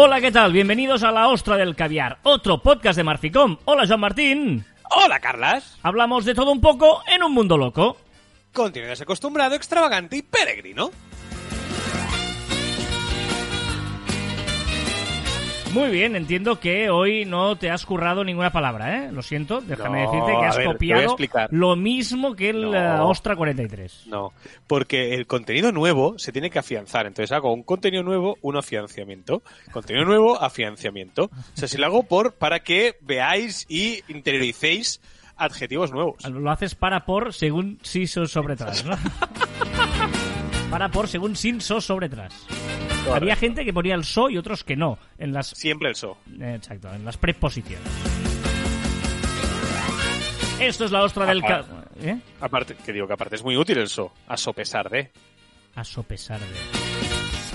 Hola, 0.00 0.20
¿qué 0.20 0.30
tal? 0.30 0.52
Bienvenidos 0.52 1.02
a 1.02 1.10
La 1.10 1.28
Ostra 1.28 1.56
del 1.56 1.74
Caviar, 1.74 2.18
otro 2.22 2.62
podcast 2.62 2.96
de 2.96 3.02
Marficom. 3.02 3.58
Hola, 3.64 3.84
Joan 3.84 3.98
Martín. 3.98 4.64
Hola, 4.90 5.18
Carlas. 5.18 5.76
Hablamos 5.82 6.24
de 6.24 6.34
todo 6.34 6.52
un 6.52 6.60
poco 6.60 7.02
en 7.12 7.22
un 7.24 7.32
mundo 7.32 7.58
loco. 7.58 7.96
Continúas 8.52 9.00
acostumbrado, 9.00 9.56
extravagante 9.56 10.16
y 10.16 10.22
peregrino. 10.22 10.90
Muy 15.74 15.90
bien, 15.90 16.16
entiendo 16.16 16.58
que 16.58 16.88
hoy 16.88 17.24
no 17.26 17.56
te 17.56 17.70
has 17.70 17.84
currado 17.84 18.24
ninguna 18.24 18.50
palabra, 18.50 18.96
¿eh? 19.04 19.12
Lo 19.12 19.22
siento, 19.22 19.60
déjame 19.60 20.02
No, 20.04 20.10
decirte 20.10 20.32
que 20.40 20.46
has 20.46 20.56
ver, 20.56 20.66
copiado 20.66 21.16
lo 21.50 21.76
mismo 21.76 22.34
que 22.34 22.50
el 22.50 22.70
No. 22.70 22.74
eh, 22.74 23.00
Ostra 23.02 23.36
43. 23.36 24.06
No, 24.06 24.32
porque 24.66 25.14
el 25.14 25.26
contenido 25.26 25.70
nuevo 25.70 26.18
se 26.18 26.32
tiene 26.32 26.48
que 26.50 26.58
afianzar. 26.58 27.06
Entonces 27.06 27.32
hago 27.32 27.52
un 27.52 27.62
contenido 27.62 28.02
nuevo, 28.02 28.38
un 28.40 28.56
afianciamiento. 28.56 29.42
Contenido 29.70 30.06
nuevo, 30.06 30.40
afianciamiento. 30.42 31.24
O 31.24 31.30
sea, 31.56 31.68
si 31.68 31.76
lo 31.76 31.84
hago 31.86 32.02
por 32.04 32.32
para 32.32 32.60
que 32.60 32.96
veáis 33.02 33.66
y 33.68 34.02
interioricéis 34.08 35.00
adjetivos 35.36 35.92
nuevos. 35.92 36.26
Lo 36.28 36.50
haces 36.50 36.74
para 36.74 37.04
por 37.04 37.34
según 37.34 37.78
si 37.82 38.06
sobre 38.06 38.56
tras, 38.56 38.84
¿no? 38.84 38.96
para 40.70 40.90
por 40.90 41.08
según 41.08 41.36
sin 41.36 41.60
sos 41.60 41.84
sobre 41.84 42.08
tras. 42.08 42.46
Había 43.12 43.36
gente 43.36 43.64
que 43.64 43.72
ponía 43.72 43.94
el 43.94 44.04
so 44.04 44.28
y 44.28 44.36
otros 44.36 44.64
que 44.64 44.76
no, 44.76 44.98
en 45.18 45.32
las 45.32 45.48
Siempre 45.48 45.88
el 45.88 45.94
so. 45.94 46.18
Eh, 46.40 46.54
Exacto, 46.56 46.92
en 46.92 47.04
las 47.04 47.16
preposiciones. 47.16 47.86
Esto 50.60 50.84
es 50.84 50.90
la 50.90 51.02
ostra 51.04 51.24
del... 51.26 51.40
ca- 51.42 51.64
¿Eh? 52.00 52.18
Aparte, 52.40 52.74
que 52.74 52.92
digo 52.92 53.06
que 53.06 53.12
aparte 53.12 53.36
es 53.36 53.44
muy 53.44 53.56
útil 53.56 53.78
el 53.78 53.88
so. 53.88 54.12
A 54.26 54.36
sopesar 54.36 54.90
de. 54.90 55.10
A 55.74 55.84
sopesar 55.84 56.40
de... 56.40 56.77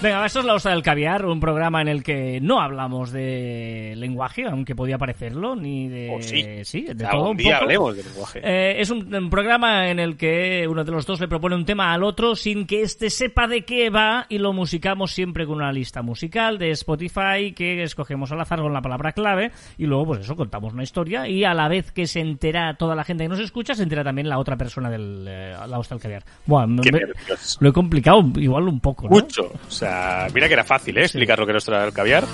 Venga, 0.03 0.25
esto 0.25 0.39
es 0.39 0.45
la 0.45 0.53
ostra 0.55 0.71
del 0.73 0.83
caviar, 0.83 1.25
un 1.25 1.39
programa 1.39 1.81
en 1.81 1.87
el 1.87 2.03
que 2.03 2.39
no 2.41 2.59
hablamos 2.61 3.11
de 3.11 3.93
lenguaje, 3.95 4.45
aunque 4.45 4.75
podía 4.75 4.97
parecerlo, 4.97 5.55
ni 5.55 5.87
de... 5.87 6.09
O 6.13 6.21
sí. 6.21 6.81
de 6.81 7.05
Algún 7.05 7.21
todo 7.21 7.31
un 7.31 7.37
día 7.37 7.53
poco. 7.53 7.63
hablemos 7.63 7.95
de 7.95 8.03
lenguaje. 8.03 8.41
Eh, 8.43 8.81
es 8.81 8.89
un, 8.89 9.15
un 9.15 9.29
programa 9.29 9.89
en 9.89 9.99
el 9.99 10.17
que 10.17 10.67
uno 10.69 10.83
de 10.83 10.91
los 10.91 11.05
dos 11.05 11.21
le 11.21 11.29
propone 11.29 11.55
un 11.55 11.63
tema 11.63 11.93
al 11.93 12.03
otro 12.03 12.35
sin 12.35 12.65
que 12.67 12.81
éste 12.81 13.09
sepa 13.09 13.47
de 13.47 13.63
qué 13.63 13.89
va 13.89 14.25
y 14.27 14.39
lo 14.39 14.51
musicamos 14.51 15.13
siempre 15.13 15.45
con 15.45 15.55
una 15.55 15.71
lista 15.71 16.01
musical 16.01 16.57
de 16.57 16.71
Spotify 16.71 17.53
que 17.55 17.83
escogemos 17.83 18.29
al 18.33 18.41
azar 18.41 18.59
con 18.59 18.73
la 18.73 18.81
palabra 18.81 19.13
clave 19.13 19.51
y 19.77 19.85
luego 19.85 20.05
pues 20.07 20.19
eso 20.19 20.35
contamos 20.35 20.73
una 20.73 20.83
historia 20.83 21.29
y 21.29 21.45
a 21.45 21.53
la 21.53 21.69
vez 21.69 21.93
que 21.93 22.07
se 22.07 22.19
entera 22.19 22.73
toda 22.75 22.93
la 22.95 23.05
gente 23.05 23.23
que 23.23 23.29
nos 23.29 23.39
escucha 23.39 23.73
se 23.73 23.83
entera 23.83 24.03
también 24.03 24.27
la 24.27 24.37
otra 24.37 24.57
persona 24.57 24.89
del 24.89 25.25
eh, 25.29 25.55
la 25.65 25.79
hostia 25.79 25.95
del 25.95 26.01
caviar. 26.03 26.23
Me- 26.47 26.67
nervios. 26.67 27.57
lo 27.61 27.69
he 27.69 27.73
complicado 27.73 28.21
igual 28.35 28.67
un 28.67 28.81
poco, 28.81 29.03
¿no? 29.05 29.11
Mucho. 29.11 29.43
O 29.67 29.71
sea, 29.71 29.92
mira 30.33 30.47
que 30.47 30.53
era 30.53 30.63
fácil, 30.63 30.97
¿eh? 30.97 31.01
Explicar 31.03 31.39
lo 31.39 31.45
que 31.47 31.53
nos 31.53 31.65
trae 31.65 31.85
el 31.87 31.93
caviar. 31.93 32.25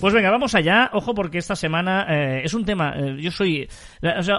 Pues 0.00 0.12
venga, 0.12 0.30
vamos 0.30 0.54
allá. 0.54 0.90
Ojo, 0.92 1.14
porque 1.14 1.38
esta 1.38 1.56
semana 1.56 2.06
eh, 2.08 2.42
es 2.44 2.52
un 2.54 2.64
tema. 2.64 2.94
eh, 2.96 3.16
yo 3.18 3.30
soy. 3.30 3.68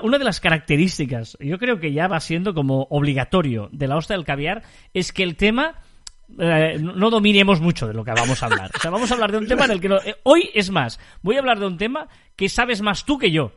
Una 0.04 0.18
de 0.18 0.24
las 0.24 0.40
características, 0.40 1.36
yo 1.40 1.58
creo 1.58 1.80
que 1.80 1.92
ya 1.92 2.08
va 2.08 2.20
siendo 2.20 2.54
como 2.54 2.84
obligatorio 2.92 3.68
de 3.72 3.88
la 3.88 3.98
hostia 3.98 4.16
del 4.16 4.26
caviar, 4.26 4.62
es 4.94 5.12
que 5.12 5.24
el 5.24 5.36
tema. 5.36 5.76
eh, 6.40 6.78
no 6.80 7.10
dominemos 7.10 7.60
mucho 7.60 7.88
de 7.88 7.94
lo 7.96 8.04
que 8.06 8.12
vamos 8.12 8.42
a 8.44 8.46
hablar. 8.46 8.70
O 8.76 8.80
sea, 8.80 8.92
vamos 8.92 9.10
a 9.10 9.16
hablar 9.16 9.32
de 9.32 9.40
un 9.40 9.48
tema 9.48 9.66
en 9.66 9.72
el 9.72 9.82
que. 9.82 9.90
no- 9.90 10.00
hoy 10.24 10.50
es 10.54 10.70
más. 10.70 11.00
Voy 11.22 11.36
a 11.36 11.40
hablar 11.40 11.60
de 11.60 11.66
un 11.68 11.78
tema 11.78 12.08
que 12.36 12.50
sabes 12.50 12.82
más 12.82 13.04
tú 13.04 13.18
que 13.18 13.32
yo. 13.32 13.52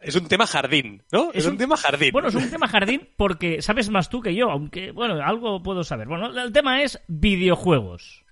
Es 0.00 0.16
un 0.16 0.28
tema 0.28 0.46
jardín, 0.46 1.02
¿no? 1.12 1.30
Es, 1.30 1.38
Es 1.38 1.46
un, 1.46 1.52
un- 1.52 1.58
tema 1.58 1.76
jardín. 1.76 2.10
Bueno, 2.12 2.28
es 2.28 2.34
un 2.34 2.50
tema 2.50 2.68
jardín 2.68 3.08
porque 3.16 3.62
sabes 3.62 3.90
más 3.90 4.08
tú 4.08 4.20
que 4.20 4.34
yo, 4.34 4.50
aunque, 4.50 4.90
bueno, 4.92 5.14
algo 5.22 5.62
puedo 5.62 5.84
saber. 5.84 6.08
Bueno, 6.08 6.26
el 6.38 6.52
tema 6.52 6.82
es 6.82 7.00
videojuegos. 7.08 8.24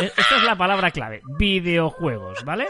E- 0.00 0.12
Esta 0.16 0.36
es 0.36 0.44
la 0.44 0.56
palabra 0.56 0.90
clave, 0.90 1.22
videojuegos, 1.38 2.44
¿vale? 2.44 2.66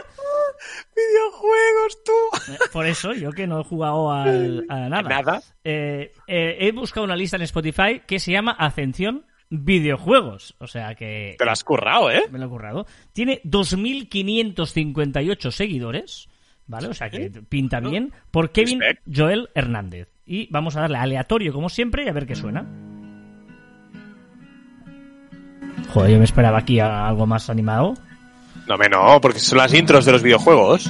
Videojuegos, 0.95 2.03
tú. 2.03 2.51
Eh, 2.53 2.57
Por 2.71 2.85
eso, 2.85 3.13
yo 3.13 3.31
que 3.31 3.47
no 3.47 3.61
he 3.61 3.63
jugado 3.63 4.11
al- 4.11 4.65
a 4.69 4.89
nada. 4.89 5.01
Nada. 5.09 5.41
Eh, 5.63 6.11
eh, 6.27 6.57
he 6.59 6.71
buscado 6.71 7.03
una 7.05 7.15
lista 7.15 7.37
en 7.37 7.43
Spotify 7.43 8.01
que 8.05 8.19
se 8.19 8.31
llama 8.31 8.51
Ascensión 8.51 9.25
Videojuegos. 9.49 10.55
O 10.59 10.67
sea 10.67 10.93
que 10.95 11.35
Te 11.37 11.45
lo 11.45 11.51
has 11.51 11.63
currado, 11.63 12.11
¿eh? 12.11 12.23
me 12.31 12.39
lo 12.39 12.45
he 12.45 12.49
currado. 12.49 12.85
Tiene 13.13 13.41
2.558 13.43 15.51
seguidores. 15.51 16.27
¿Vale? 16.71 16.87
O 16.87 16.93
sea 16.93 17.09
que 17.09 17.29
pinta 17.29 17.81
bien. 17.81 18.13
Por 18.31 18.51
Kevin. 18.51 18.79
Joel 19.13 19.49
Hernández. 19.53 20.07
Y 20.25 20.47
vamos 20.51 20.77
a 20.77 20.81
darle 20.81 20.97
aleatorio 20.97 21.51
como 21.51 21.67
siempre 21.67 22.05
y 22.05 22.07
a 22.07 22.13
ver 22.13 22.25
qué 22.25 22.33
suena. 22.35 22.65
Joder, 25.89 26.11
yo 26.11 26.17
me 26.17 26.23
esperaba 26.23 26.59
aquí 26.59 26.79
a- 26.79 27.07
algo 27.09 27.25
más 27.27 27.49
animado. 27.49 27.93
No, 28.67 28.77
me 28.77 28.87
no, 28.87 29.19
porque 29.19 29.39
son 29.39 29.57
las 29.57 29.73
intros 29.73 30.05
de 30.05 30.13
los 30.13 30.23
videojuegos. 30.23 30.89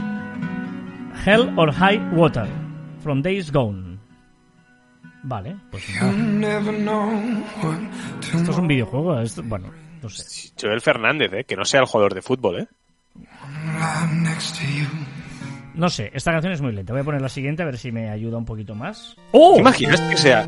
Hell 1.25 1.51
or 1.57 1.71
High 1.73 2.09
Water, 2.13 2.47
from 3.01 3.23
Days 3.23 3.51
Gone. 3.51 3.97
Vale, 5.23 5.55
pues. 5.71 5.83
Esto 8.35 8.51
es 8.51 8.57
un 8.57 8.67
videojuego, 8.67 9.19
esto- 9.19 9.41
bueno, 9.43 9.71
no 10.03 10.09
sé. 10.09 10.51
Joel 10.61 10.81
Fernández, 10.81 11.33
¿eh? 11.33 11.43
Que 11.43 11.55
no 11.55 11.65
sea 11.65 11.79
el 11.79 11.87
jugador 11.87 12.13
de 12.13 12.21
fútbol, 12.21 12.59
¿eh? 12.59 12.67
No 15.73 15.89
sé, 15.89 16.11
esta 16.13 16.31
canción 16.31 16.53
es 16.53 16.61
muy 16.61 16.73
lenta. 16.73 16.93
Voy 16.93 17.01
a 17.01 17.05
poner 17.05 17.21
la 17.21 17.29
siguiente 17.29 17.63
a 17.63 17.65
ver 17.65 17.77
si 17.77 17.91
me 17.91 18.09
ayuda 18.09 18.37
un 18.37 18.45
poquito 18.45 18.75
más. 18.75 19.15
¡Oh! 19.31 19.55
¿Te 19.55 19.61
imaginas 19.61 20.01
que 20.01 20.17
sea... 20.17 20.47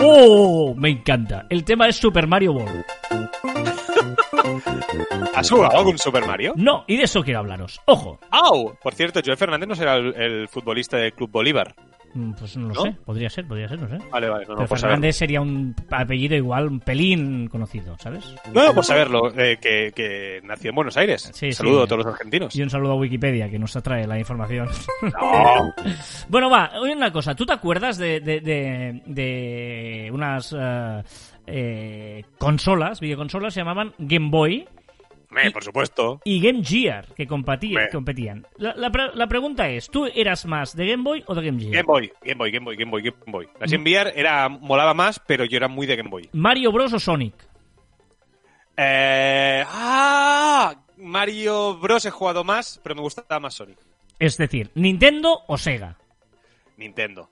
¡Oh! 0.00 0.74
Me 0.76 0.90
encanta. 0.90 1.46
El 1.48 1.64
tema 1.64 1.88
es 1.88 1.96
Super 1.96 2.26
Mario 2.26 2.52
World. 2.52 2.84
¿Has 5.34 5.50
jugado 5.50 5.78
algún 5.78 5.98
Super 5.98 6.26
Mario? 6.26 6.54
No, 6.56 6.84
y 6.86 6.96
de 6.96 7.04
eso 7.04 7.22
quiero 7.22 7.40
hablaros. 7.40 7.80
¡Ojo! 7.86 8.18
¡Au! 8.30 8.74
Por 8.82 8.94
cierto, 8.94 9.20
Joel 9.24 9.36
Fernández 9.36 9.68
no 9.68 9.74
será 9.74 9.96
el, 9.96 10.14
el 10.14 10.48
futbolista 10.48 10.96
del 10.96 11.12
Club 11.12 11.30
Bolívar. 11.30 11.74
Mm, 12.16 12.32
Pues 12.32 12.56
no 12.56 12.68
lo 12.68 12.74
¿No? 12.74 12.82
sé, 12.82 12.96
podría 13.04 13.28
ser, 13.28 13.46
podría 13.46 13.68
ser, 13.68 13.78
no 13.80 13.88
sé. 13.88 13.98
Vale, 14.10 14.28
vale, 14.28 14.44
no, 14.46 14.54
no, 14.54 14.58
Pero 14.60 14.68
saberlo. 14.68 14.76
Fernández 14.78 15.16
sería 15.16 15.40
un 15.40 15.74
apellido 15.90 16.34
igual, 16.34 16.66
un 16.68 16.80
pelín 16.80 17.48
conocido, 17.48 17.96
¿sabes? 17.98 18.34
No, 18.52 18.72
por 18.74 18.84
saberlo, 18.84 19.30
eh, 19.38 19.58
que, 19.60 19.92
que 19.94 20.40
nació 20.44 20.70
en 20.70 20.74
Buenos 20.76 20.96
Aires. 20.96 21.30
Sí, 21.34 21.52
Saludo 21.52 21.78
sí. 21.80 21.84
a 21.84 21.86
todos 21.88 22.04
los 22.04 22.14
argentinos. 22.14 22.56
Y 22.56 22.62
un 22.62 22.70
saludo 22.70 22.92
a 22.92 22.96
Wikipedia, 22.96 23.50
que 23.50 23.58
nos 23.58 23.72
trae 23.82 24.06
la 24.06 24.18
información. 24.18 24.68
No. 25.02 25.74
Bueno, 26.28 26.50
va, 26.50 26.70
oye 26.80 26.94
una 26.94 27.12
cosa. 27.12 27.34
¿Tú 27.34 27.44
te 27.46 27.52
acuerdas 27.52 27.98
de, 27.98 28.20
de, 28.20 28.40
de, 28.40 29.02
de 29.06 30.10
unas 30.12 30.54
eh, 30.58 31.02
eh, 31.46 32.24
consolas, 32.38 33.00
videoconsolas, 33.00 33.54
se 33.54 33.60
llamaban 33.60 33.92
Game 33.98 34.30
Boy 34.30 34.66
Hombre, 35.42 35.50
por 35.52 35.64
supuesto. 35.64 36.20
y 36.24 36.40
Game 36.40 36.64
Gear, 36.64 37.06
que 37.14 37.26
competían? 37.26 37.76
Hombre. 37.82 37.92
competían. 37.92 38.46
La, 38.56 38.74
la 38.74 38.90
pre- 38.90 39.14
la 39.14 39.26
pregunta 39.26 39.68
es, 39.68 39.88
¿tú 39.90 40.06
eras 40.14 40.46
más 40.46 40.74
de 40.76 40.86
Game 40.88 41.02
Boy 41.02 41.22
o 41.26 41.34
de 41.34 41.44
Game 41.44 41.60
Gear? 41.60 41.72
Game 41.72 41.86
Boy, 41.86 42.12
Game 42.22 42.34
Boy, 42.38 42.50
Game 42.50 42.64
Boy, 42.64 42.76
Game 42.76 42.90
Boy, 42.90 43.02
Game 43.02 43.16
Boy. 43.26 43.48
La 43.60 43.66
Game 43.66 43.88
Gear 43.88 44.12
era, 44.16 44.48
molaba 44.48 44.94
más, 44.94 45.20
pero 45.26 45.44
yo 45.44 45.56
era 45.56 45.68
muy 45.68 45.86
de 45.86 45.96
Game 45.96 46.10
Boy. 46.10 46.28
¿Mario 46.32 46.72
Bros 46.72 46.92
o 46.92 46.98
Sonic? 46.98 47.34
Eh, 48.76 49.64
¡Ah! 49.66 50.74
Mario 50.98 51.76
Bros 51.78 52.04
he 52.06 52.10
jugado 52.10 52.44
más, 52.44 52.80
pero 52.82 52.94
me 52.94 53.02
gustaba 53.02 53.38
más 53.40 53.54
Sonic. 53.54 53.78
Es 54.18 54.36
decir, 54.36 54.70
¿Nintendo 54.74 55.40
o 55.46 55.58
Sega? 55.58 55.96
Nintendo. 56.76 57.28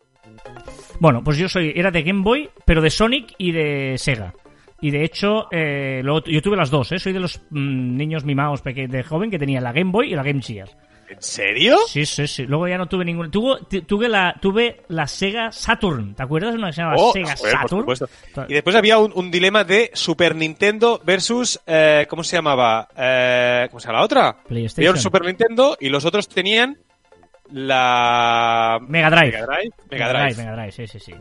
Bueno, 1.01 1.23
pues 1.23 1.37
yo 1.37 1.49
soy 1.49 1.73
era 1.77 1.91
de 1.91 2.03
Game 2.03 2.23
Boy, 2.23 2.49
pero 2.65 2.81
de 2.81 2.91
Sonic 2.91 3.35
y 3.39 3.53
de 3.53 3.97
Sega. 3.99 4.35
Y 4.81 4.91
de 4.91 5.05
hecho, 5.05 5.47
eh, 5.51 6.01
luego- 6.05 6.25
yo 6.27 6.43
tuve 6.43 6.57
las 6.57 6.71
dos, 6.71 6.93
¿eh? 6.93 6.99
Soy 6.99 7.13
de 7.13 7.21
los 7.21 7.41
mm, 7.51 7.97
niños 7.97 8.25
mimados 8.25 8.63
de 8.65 9.03
joven 9.03 9.31
que 9.31 9.39
tenía 9.39 9.61
la 9.61 9.73
Game 9.73 9.91
Boy 9.91 10.13
y 10.13 10.17
la 10.17 10.23
Game 10.23 10.43
Gear. 10.43 10.69
¿En 11.09 11.21
serio? 11.23 11.77
Sí, 11.87 12.07
sí, 12.07 12.27
sí. 12.27 12.47
Luego 12.47 12.67
ya 12.67 12.79
no 12.79 12.87
tuve 12.87 13.05
ningún. 13.05 13.31
Tuve, 13.31 13.59
tu- 13.69 13.83
tuve, 13.83 14.09
la, 14.09 14.35
tuve 14.41 14.81
la 14.89 15.07
Sega 15.07 15.53
Saturn. 15.53 16.15
¿Te 16.15 16.23
acuerdas 16.23 16.53
de 16.53 16.59
una 16.59 16.69
que 16.69 16.73
se 16.73 16.81
llamaba 16.81 16.97
Oh, 17.01 17.13
Sega 17.13 17.37
joder, 17.37 17.53
por 17.53 17.61
Saturn? 17.61 17.81
supuesto. 17.83 18.09
Y 18.49 18.55
después 18.55 18.75
había 18.75 18.99
un, 18.99 19.13
un 19.15 19.31
dilema 19.31 19.65
de 19.65 19.91
Super 19.93 20.35
Nintendo 20.35 21.01
versus. 21.05 21.61
eh, 21.67 22.07
¿Cómo 22.09 22.25
se 22.25 22.37
llamaba? 22.37 22.89
Eh, 22.97 23.67
¿Cómo 23.71 23.81
se 23.81 23.87
llama 23.87 23.99
la 23.99 24.05
otra? 24.05 24.37
PlayStation. 24.49 24.83
Había 24.83 24.91
un 24.93 24.99
Super 25.03 25.25
Nintendo 25.25 25.77
y 25.79 25.91
los 25.91 26.05
otros 26.07 26.27
tenían 26.27 26.79
la. 27.51 28.79
Mega 28.89 29.11
Drive. 29.11 29.33
Mega 29.33 29.47
Drive. 29.47 29.71
Mega 29.91 30.09
Drive. 30.13 30.37
Mega 30.37 30.53
Drive, 30.57 30.73
sí, 30.73 30.87
sí, 30.87 30.99
sí. 30.99 31.13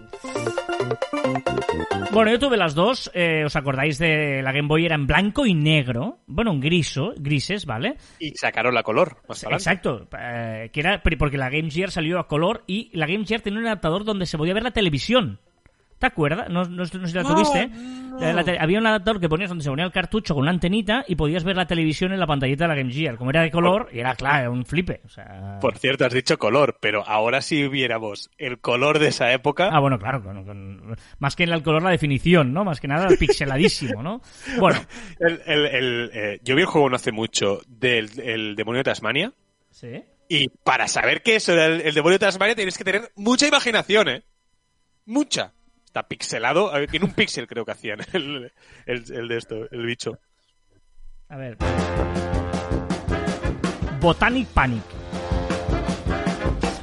Bueno, 2.12 2.32
yo 2.32 2.40
tuve 2.40 2.58
las 2.58 2.76
dos. 2.76 3.10
eh, 3.14 3.44
¿Os 3.46 3.56
acordáis 3.56 3.98
de 3.98 4.42
la 4.44 4.52
Game 4.52 4.68
Boy? 4.68 4.86
Era 4.86 4.96
en 4.96 5.08
blanco 5.08 5.46
y 5.46 5.54
negro. 5.56 6.20
Bueno, 6.28 6.52
en 6.52 6.60
griso, 6.60 7.14
grises, 7.18 7.66
¿vale? 7.66 7.98
Y 8.20 8.32
sacaron 8.36 8.74
la 8.76 8.84
color. 8.84 9.18
Más. 9.28 9.44
Exacto. 9.44 10.08
eh, 10.20 10.70
que 10.72 10.80
era 10.80 11.02
porque 11.18 11.38
la 11.38 11.50
Game 11.50 11.72
Gear 11.72 11.90
salió 11.92 12.20
a 12.20 12.28
color 12.28 12.64
y 12.68 12.92
la 12.96 13.08
Game 13.08 13.26
Gear 13.26 13.42
tenía 13.42 13.60
un 13.60 13.66
adaptador 13.66 14.04
donde 14.04 14.26
se 14.26 14.38
podía 14.38 14.54
ver 14.54 14.64
la 14.64 14.72
televisión. 14.72 15.40
¿Te 16.00 16.08
acuerdas? 16.08 16.50
No, 16.50 16.64
no, 16.66 16.70
no 16.78 16.86
sé 16.86 17.08
si 17.08 17.14
la 17.14 17.24
No, 17.24 17.34
tuviste. 17.34 17.62
Eh, 18.22 18.34
la 18.34 18.44
había 18.62 18.78
un 18.80 18.86
adaptador 18.86 19.20
que 19.22 19.30
ponías 19.30 19.50
donde 19.50 19.64
se 19.64 19.70
ponía 19.70 19.86
el 19.86 19.92
cartucho 19.92 20.34
con 20.36 20.42
una 20.44 20.52
antenita 20.52 21.04
y 21.08 21.16
podías 21.16 21.44
ver 21.46 21.56
la 21.56 21.66
televisión 21.66 22.12
en 22.14 22.20
la 22.20 22.28
pantallita 22.28 22.66
de 22.66 22.68
la 22.68 22.76
Game 22.76 22.92
Gear. 22.92 23.16
Como 23.18 23.30
era 23.30 23.42
de 23.42 23.50
color, 23.52 23.90
y 23.94 24.00
era 24.00 24.14
claro, 24.16 24.40
era 24.40 24.50
un 24.50 24.66
flipe. 24.66 25.02
O 25.06 25.10
sea... 25.10 25.58
Por 25.62 25.78
cierto, 25.78 26.06
has 26.06 26.14
dicho 26.14 26.38
color, 26.38 26.78
pero 26.82 27.08
ahora 27.08 27.42
si 27.42 27.68
viéramos 27.70 28.30
el 28.38 28.60
color 28.60 29.00
de 29.00 29.08
esa 29.08 29.32
época. 29.32 29.70
Ah, 29.72 29.80
bueno, 29.80 29.98
claro, 29.98 30.22
con- 30.24 30.44
con- 30.46 30.98
más 31.20 31.36
que 31.36 31.44
en 31.44 31.54
el 31.54 31.64
color 31.64 31.82
la 31.82 31.90
definición, 31.92 32.54
¿no? 32.54 32.66
Más 32.66 32.80
que 32.82 32.88
nada 32.88 33.08
pixeladísimo, 33.18 34.04
¿no? 34.04 34.22
Bueno, 34.60 34.80
el- 35.20 35.42
el- 35.46 35.66
el, 35.66 36.12
eh, 36.14 36.40
yo 36.44 36.56
vi 36.56 36.62
el 36.64 36.68
juego 36.68 36.90
no 36.90 36.98
hace 36.98 37.12
mucho 37.14 37.62
del 37.68 38.10
el 38.22 38.56
demonio 38.56 38.80
de 38.80 38.84
Tasmania. 38.86 39.32
sí. 39.72 40.04
Y 40.30 40.48
para 40.50 40.88
saber 40.88 41.22
que 41.22 41.36
eso 41.36 41.52
era 41.54 41.66
el, 41.66 41.82
el 41.82 41.94
demonio 41.94 42.14
de 42.18 42.26
Tasmania 42.26 42.56
tienes 42.56 42.78
que 42.78 42.84
tener 42.86 43.12
mucha 43.16 43.46
imaginación, 43.48 44.08
¿eh? 44.10 44.24
Mucha. 45.06 45.52
Está 45.94 46.08
pixelado. 46.08 46.72
Tiene 46.90 47.06
un 47.06 47.14
píxel 47.14 47.46
creo 47.46 47.64
que 47.66 47.72
hacían 47.72 48.00
el, 48.14 48.52
el- 48.88 49.14
el 49.14 49.28
de 49.28 49.38
esto, 49.38 49.56
el 49.70 49.86
bicho. 49.86 50.18
A 51.30 51.38
ver. 51.38 51.56
Botanic 54.02 54.48
Panic. 54.48 54.82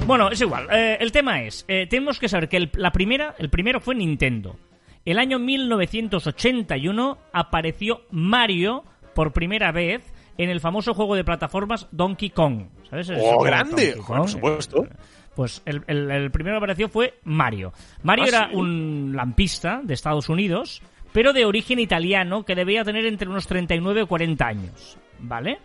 Bueno, 0.07 0.29
es 0.31 0.39
igual. 0.39 0.67
Eh, 0.71 0.97
el 1.01 1.11
tema 1.11 1.43
es, 1.43 1.65
eh, 1.67 1.87
tenemos 1.89 2.19
que 2.19 2.29
saber 2.29 2.47
que 2.47 2.55
el, 2.55 2.71
la 2.75 2.91
primera, 2.93 3.35
el 3.37 3.49
primero 3.49 3.81
fue 3.81 3.95
Nintendo. 3.95 4.55
El 5.03 5.19
año 5.19 5.39
1981 5.39 7.17
apareció 7.33 8.03
Mario 8.11 8.85
por 9.13 9.33
primera 9.33 9.73
vez 9.73 10.03
en 10.37 10.49
el 10.49 10.61
famoso 10.61 10.93
juego 10.93 11.15
de 11.17 11.25
plataformas 11.25 11.89
Donkey 11.91 12.29
Kong. 12.29 12.67
¿Sabes? 12.89 13.11
¡Oh, 13.19 13.41
grande! 13.43 13.97
Por 14.07 14.29
supuesto. 14.29 14.87
Pues 15.35 15.61
el, 15.65 15.81
el- 15.87 16.11
el 16.11 16.31
primero 16.31 16.55
que 16.55 16.57
apareció 16.57 16.89
fue 16.89 17.15
Mario. 17.23 17.71
Mario 18.03 18.25
Ah, 18.25 18.27
era 18.27 18.49
¿sí? 18.49 18.55
un 18.55 19.13
lampista 19.15 19.81
de 19.83 19.93
Estados 19.93 20.27
Unidos, 20.29 20.81
pero 21.13 21.33
de 21.33 21.45
origen 21.45 21.79
italiano 21.79 22.43
que 22.43 22.55
debía 22.55 22.83
tener 22.83 23.05
entre 23.05 23.29
unos 23.29 23.47
39 23.47 24.03
o 24.03 24.07
40 24.07 24.45
años. 24.47 24.97
¿Vale? 25.19 25.59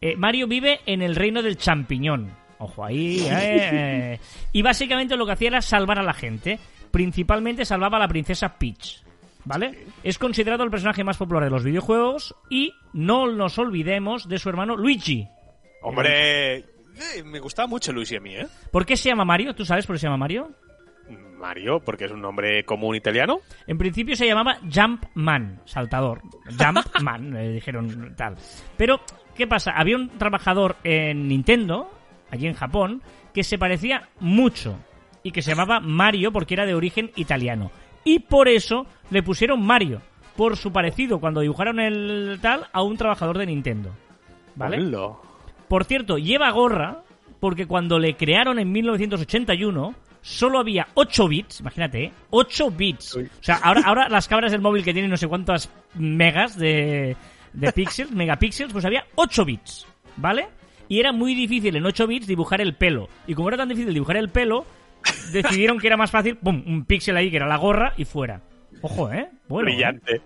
Eh, 0.00 0.16
Mario 0.16 0.46
vive 0.46 0.80
en 0.86 1.02
el 1.02 1.16
reino 1.16 1.42
del 1.42 1.56
champiñón. 1.56 2.30
Ojo 2.58 2.84
ahí, 2.84 3.20
eh, 3.20 3.70
eh. 3.72 4.20
Y 4.52 4.62
básicamente 4.62 5.16
lo 5.16 5.24
que 5.26 5.32
hacía 5.32 5.48
era 5.48 5.62
salvar 5.62 5.98
a 5.98 6.02
la 6.02 6.12
gente. 6.12 6.58
Principalmente 6.90 7.64
salvaba 7.64 7.96
a 7.96 8.00
la 8.00 8.08
princesa 8.08 8.58
Peach. 8.58 9.02
¿Vale? 9.44 9.86
Es 10.04 10.18
considerado 10.18 10.64
el 10.64 10.70
personaje 10.70 11.02
más 11.02 11.16
popular 11.16 11.42
de 11.44 11.48
los 11.50 11.64
videojuegos 11.64 12.34
y 12.50 12.74
no 12.92 13.26
nos 13.32 13.58
olvidemos 13.58 14.28
de 14.28 14.38
su 14.38 14.50
hermano 14.50 14.76
Luigi. 14.76 15.26
Hombre, 15.82 16.66
eh, 16.96 17.22
me 17.24 17.40
gustaba 17.40 17.66
mucho 17.66 17.92
Luigi 17.92 18.16
a 18.16 18.20
mí, 18.20 18.34
¿eh? 18.34 18.46
¿Por 18.70 18.86
qué 18.86 18.96
se 18.96 19.08
llama 19.08 19.24
Mario? 19.24 19.54
¿Tú 19.54 19.64
sabes 19.64 19.86
por 19.86 19.96
qué 19.96 20.00
se 20.00 20.06
llama 20.06 20.18
Mario? 20.18 20.50
Mario, 21.40 21.80
porque 21.80 22.04
es 22.04 22.12
un 22.12 22.20
nombre 22.20 22.64
común 22.64 22.94
italiano. 22.94 23.40
En 23.66 23.78
principio 23.78 24.14
se 24.14 24.26
llamaba 24.26 24.58
Jumpman, 24.72 25.62
saltador. 25.64 26.20
Jumpman, 26.58 27.30
le 27.34 27.48
dijeron 27.54 28.14
tal. 28.16 28.36
Pero, 28.76 29.00
¿qué 29.34 29.46
pasa? 29.46 29.72
Había 29.72 29.96
un 29.96 30.10
trabajador 30.18 30.76
en 30.84 31.26
Nintendo, 31.26 31.90
allí 32.30 32.46
en 32.46 32.54
Japón, 32.54 33.02
que 33.32 33.42
se 33.42 33.58
parecía 33.58 34.08
mucho 34.20 34.76
y 35.22 35.32
que 35.32 35.42
se 35.42 35.50
llamaba 35.50 35.80
Mario 35.80 36.30
porque 36.30 36.54
era 36.54 36.66
de 36.66 36.74
origen 36.74 37.10
italiano. 37.16 37.70
Y 38.04 38.20
por 38.20 38.48
eso 38.48 38.86
le 39.10 39.22
pusieron 39.22 39.64
Mario, 39.64 40.02
por 40.36 40.56
su 40.56 40.72
parecido 40.72 41.20
cuando 41.20 41.40
dibujaron 41.40 41.80
el 41.80 42.38
tal 42.40 42.66
a 42.72 42.82
un 42.82 42.96
trabajador 42.96 43.38
de 43.38 43.46
Nintendo. 43.46 43.90
¿Vale? 44.54 44.78
Hola. 44.78 45.29
Por 45.70 45.84
cierto, 45.84 46.18
lleva 46.18 46.50
gorra 46.50 47.04
porque 47.38 47.68
cuando 47.68 48.00
le 48.00 48.16
crearon 48.16 48.58
en 48.58 48.72
1981 48.72 49.94
solo 50.20 50.58
había 50.58 50.88
8 50.94 51.28
bits, 51.28 51.60
imagínate, 51.60 52.04
¿eh? 52.06 52.12
8 52.30 52.72
bits. 52.72 53.14
O 53.14 53.22
sea, 53.38 53.54
ahora, 53.62 53.82
ahora 53.84 54.08
las 54.08 54.26
cámaras 54.26 54.50
del 54.50 54.62
móvil 54.62 54.82
que 54.82 54.92
tienen 54.92 55.12
no 55.12 55.16
sé 55.16 55.28
cuántas 55.28 55.70
megas 55.94 56.58
de, 56.58 57.16
de 57.52 57.72
píxeles, 57.76 58.10
megapíxeles, 58.10 58.72
pues 58.72 58.84
había 58.84 59.04
8 59.14 59.44
bits, 59.44 59.86
¿vale? 60.16 60.48
Y 60.88 60.98
era 60.98 61.12
muy 61.12 61.36
difícil 61.36 61.76
en 61.76 61.86
8 61.86 62.04
bits 62.04 62.26
dibujar 62.26 62.60
el 62.60 62.74
pelo. 62.74 63.08
Y 63.28 63.34
como 63.34 63.46
era 63.46 63.58
tan 63.58 63.68
difícil 63.68 63.94
dibujar 63.94 64.16
el 64.16 64.28
pelo, 64.28 64.66
decidieron 65.30 65.78
que 65.78 65.86
era 65.86 65.96
más 65.96 66.10
fácil, 66.10 66.36
pum, 66.36 66.64
un 66.66 66.84
píxel 66.84 67.16
ahí 67.16 67.30
que 67.30 67.36
era 67.36 67.46
la 67.46 67.58
gorra 67.58 67.94
y 67.96 68.04
fuera. 68.06 68.40
Ojo, 68.82 69.12
¿eh? 69.12 69.30
Bueno, 69.46 69.68
¿eh? 69.68 69.74
Brillante. 69.74 70.20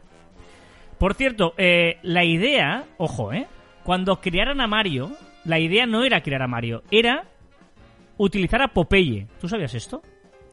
Por 0.96 1.12
cierto, 1.12 1.52
eh, 1.58 1.98
la 2.00 2.24
idea, 2.24 2.86
ojo, 2.96 3.30
¿eh? 3.30 3.46
Cuando 3.82 4.22
crearon 4.22 4.62
a 4.62 4.66
Mario, 4.66 5.14
la 5.44 5.58
idea 5.58 5.86
no 5.86 6.04
era 6.04 6.22
crear 6.22 6.42
a 6.42 6.48
Mario, 6.48 6.82
era 6.90 7.24
utilizar 8.16 8.62
a 8.62 8.68
Popeye. 8.68 9.26
¿Tú 9.40 9.48
sabías 9.48 9.74
esto? 9.74 10.02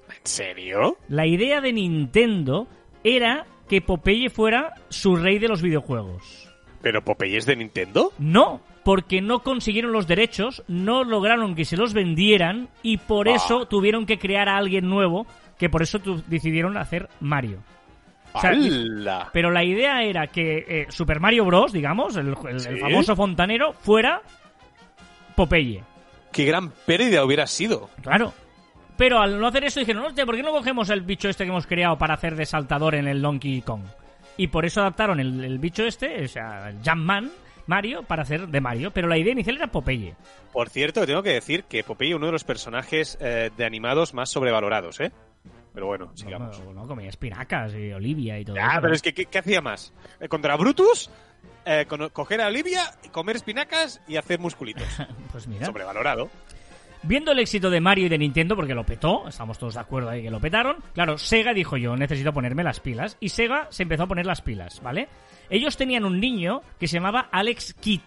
¿En 0.10 0.26
serio? 0.26 0.98
La 1.08 1.26
idea 1.26 1.62
de 1.62 1.74
Nintendo 1.74 2.68
era 3.04 3.46
que 3.70 3.82
Popeye 3.82 4.30
fuera 4.30 4.74
su 4.90 5.16
rey 5.16 5.40
de 5.40 5.48
los 5.48 5.62
videojuegos. 5.62 6.50
¿Pero 6.82 7.04
Popeye 7.04 7.38
es 7.38 7.46
de 7.46 7.56
Nintendo? 7.56 8.12
No, 8.20 8.62
porque 8.84 9.22
no 9.22 9.40
consiguieron 9.40 9.92
los 9.92 10.08
derechos, 10.08 10.64
no 10.68 11.04
lograron 11.04 11.56
que 11.56 11.64
se 11.66 11.78
los 11.78 11.94
vendieran 11.94 12.70
y 12.84 12.98
por 12.98 13.30
Ah. 13.30 13.36
eso 13.36 13.66
tuvieron 13.68 14.06
que 14.06 14.18
crear 14.20 14.50
a 14.50 14.58
alguien 14.58 14.90
nuevo, 14.90 15.26
que 15.58 15.70
por 15.70 15.84
eso 15.84 16.00
decidieron 16.28 16.78
hacer 16.78 17.08
Mario. 17.20 17.60
O. 18.34 18.40
Pero 19.34 19.52
la 19.52 19.64
idea 19.64 20.04
era 20.04 20.28
que 20.28 20.66
eh, 20.68 20.86
Super 20.90 21.20
Mario 21.20 21.46
Bros., 21.46 21.72
digamos, 21.74 22.16
el, 22.16 22.28
el- 22.30 22.48
el 22.56 22.60
Sí. 22.62 22.80
famoso 22.80 23.16
fontanero, 23.16 23.74
fuera 23.74 24.22
Popeye. 25.36 25.84
¡Qué 26.32 26.46
gran 26.46 26.72
pérdida 26.86 27.24
hubiera 27.26 27.48
sido! 27.48 27.90
Claro. 28.02 28.34
Pero 28.98 29.20
al 29.20 29.40
no 29.40 29.48
hacer 29.48 29.64
eso 29.64 29.80
dijeron, 29.80 30.06
hostia, 30.06 30.26
¿por 30.26 30.36
qué 30.36 30.44
no 30.44 30.52
cogemos 30.52 30.90
el 30.90 31.02
bicho 31.02 31.28
este 31.28 31.44
que 31.44 31.50
hemos 31.50 31.66
creado 31.66 31.98
para 31.98 32.14
hacer 32.14 32.36
de 32.36 32.46
saltador 32.46 32.96
en 32.96 33.08
el 33.08 33.22
Donkey 33.22 33.62
Kong? 33.62 33.82
Y 34.38 34.48
por 34.48 34.66
eso 34.66 34.82
adaptaron 34.82 35.20
el, 35.20 35.44
el 35.44 35.60
bicho 35.60 35.84
este, 35.84 36.24
o 36.24 36.28
sea, 36.28 36.70
el 36.70 36.78
Jumpman, 36.86 37.32
Mario, 37.68 38.04
para 38.04 38.24
hacer 38.24 38.48
de 38.48 38.62
Mario. 38.62 38.92
Pero 38.92 39.08
la 39.08 39.18
idea 39.18 39.34
inicial 39.34 39.56
era 39.58 39.68
Popeye. 39.68 40.16
Por 40.52 40.70
cierto, 40.70 41.06
tengo 41.06 41.24
que 41.24 41.34
decir 41.34 41.64
que 41.64 41.84
Popeye 41.84 42.12
es 42.12 42.18
uno 42.18 42.28
de 42.28 42.32
los 42.32 42.44
personajes 42.44 43.18
eh, 43.22 43.50
de 43.56 43.66
animados 43.66 44.14
más 44.14 44.30
sobrevalorados, 44.30 45.00
¿eh? 45.00 45.12
Pero 45.74 45.86
bueno, 45.88 46.12
sigamos. 46.16 46.60
No, 46.60 46.74
no, 46.74 46.88
comía 46.88 47.10
espinacas 47.10 47.74
y 47.74 47.92
Olivia 47.94 48.38
y 48.40 48.46
todo 48.46 48.58
Ah, 48.60 48.74
eso. 48.74 48.82
pero 48.82 48.94
es 48.94 49.02
que, 49.02 49.14
¿qué, 49.14 49.26
qué 49.26 49.40
hacía 49.40 49.62
más? 49.62 49.94
Eh, 50.20 50.28
¿Contra 50.28 50.56
Brutus? 50.58 51.10
Eh, 51.66 51.86
con- 51.88 52.10
coger 52.10 52.42
a 52.42 52.48
Olivia, 52.48 52.82
comer 53.12 53.38
espinacas 53.38 54.02
y 54.08 54.18
hacer 54.18 54.40
musculitos. 54.40 54.84
Pues 55.32 55.48
mira. 55.48 55.66
Sobrevalorado. 55.66 56.30
Viendo 57.04 57.32
el 57.32 57.40
éxito 57.40 57.70
de 57.72 57.80
Mario 57.82 58.06
y 58.06 58.10
de 58.10 58.18
Nintendo, 58.20 58.56
porque 58.56 58.76
lo 58.76 58.86
petó, 58.86 59.28
estamos 59.28 59.58
todos 59.58 59.74
de 59.74 59.80
acuerdo 59.80 60.10
ahí 60.10 60.22
que 60.22 60.30
lo 60.30 60.40
petaron, 60.40 60.78
claro, 60.94 61.18
Sega 61.18 61.52
dijo 61.54 61.76
yo, 61.78 61.96
necesito 61.96 62.32
ponerme 62.32 62.64
las 62.64 62.80
pilas. 62.80 63.18
Y 63.20 63.30
Sega 63.30 63.68
se 63.72 63.84
empezó 63.84 64.04
a 64.04 64.08
poner 64.08 64.26
las 64.28 64.42
pilas, 64.42 64.82
¿vale? 64.84 65.08
Ellos 65.50 65.78
tenían 65.78 66.06
un 66.06 66.20
niño 66.20 66.62
que 66.80 66.88
se 66.88 66.96
llamaba 66.98 67.30
Alex 67.32 67.74
Kidd. 67.76 68.02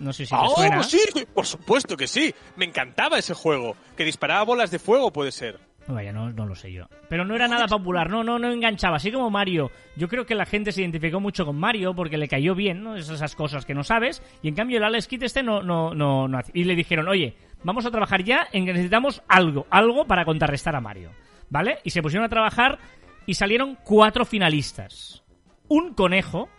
No 0.00 0.12
sé 0.12 0.26
si 0.26 0.30
te 0.30 0.36
¡Ah, 0.36 0.48
suena. 0.54 0.82
sí! 0.82 1.00
Por 1.32 1.46
supuesto 1.46 1.96
que 1.96 2.06
sí. 2.06 2.34
Me 2.56 2.64
encantaba 2.66 3.18
ese 3.18 3.32
juego. 3.34 3.76
Que 3.96 4.04
disparaba 4.04 4.42
bolas 4.44 4.70
de 4.70 4.78
fuego, 4.78 5.10
puede 5.12 5.32
ser. 5.32 5.58
Vaya, 5.88 6.12
no, 6.12 6.30
no 6.30 6.44
lo 6.44 6.54
sé 6.54 6.70
yo. 6.70 6.86
Pero 7.08 7.24
no 7.24 7.34
era 7.34 7.48
nada 7.48 7.66
popular, 7.66 8.10
no, 8.10 8.22
no, 8.22 8.38
no 8.38 8.52
enganchaba. 8.52 8.96
Así 8.96 9.10
como 9.10 9.30
Mario. 9.30 9.70
Yo 9.96 10.06
creo 10.06 10.26
que 10.26 10.34
la 10.34 10.44
gente 10.44 10.70
se 10.70 10.82
identificó 10.82 11.18
mucho 11.18 11.46
con 11.46 11.58
Mario 11.58 11.94
porque 11.94 12.18
le 12.18 12.28
cayó 12.28 12.54
bien, 12.54 12.82
¿no? 12.82 12.94
Esas 12.94 13.34
cosas 13.34 13.64
que 13.64 13.74
no 13.74 13.82
sabes. 13.82 14.22
Y 14.42 14.48
en 14.48 14.54
cambio 14.54 14.76
el 14.76 14.84
Alex 14.84 15.08
Kidd 15.08 15.22
este 15.22 15.42
no, 15.42 15.62
no, 15.62 15.94
no, 15.94 16.28
no 16.28 16.40
Y 16.52 16.64
le 16.64 16.76
dijeron, 16.76 17.08
oye, 17.08 17.34
vamos 17.64 17.86
a 17.86 17.90
trabajar 17.90 18.22
ya 18.22 18.46
en 18.52 18.66
que 18.66 18.72
necesitamos 18.74 19.22
algo, 19.28 19.66
algo 19.70 20.06
para 20.06 20.26
contrarrestar 20.26 20.76
a 20.76 20.80
Mario. 20.80 21.10
¿Vale? 21.48 21.78
Y 21.84 21.90
se 21.90 22.02
pusieron 22.02 22.26
a 22.26 22.28
trabajar 22.28 22.78
y 23.24 23.32
salieron 23.34 23.78
cuatro 23.82 24.26
finalistas. 24.26 25.22
Un 25.68 25.94
conejo, 25.94 26.50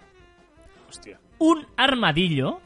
Hostia. 0.87 1.19
un 1.37 1.67
armadillo, 1.77 2.61